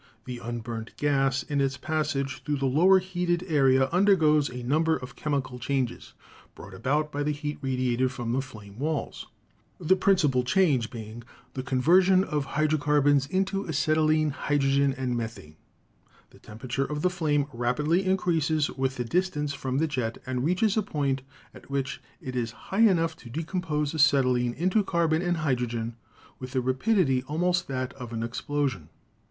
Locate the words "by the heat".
7.11-7.59